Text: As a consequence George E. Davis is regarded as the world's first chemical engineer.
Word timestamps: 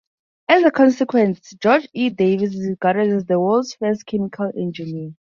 As 0.49 0.63
a 0.63 0.71
consequence 0.71 1.51
George 1.61 1.87
E. 1.93 2.09
Davis 2.09 2.55
is 2.55 2.67
regarded 2.67 3.11
as 3.11 3.25
the 3.27 3.39
world's 3.39 3.75
first 3.75 4.03
chemical 4.07 4.51
engineer. 4.57 5.11